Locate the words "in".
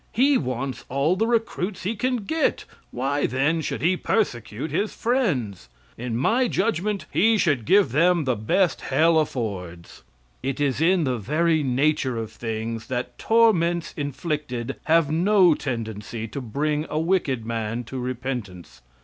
5.95-6.17, 10.81-11.03